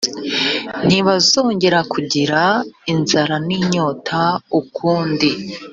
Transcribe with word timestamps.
ntibazongera 0.85 1.79
kugira 1.91 2.41
inzara 2.93 3.35
n 3.47 3.49
inyota 3.59 4.21
ukundi 4.59 5.29